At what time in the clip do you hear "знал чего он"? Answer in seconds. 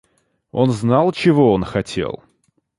0.71-1.63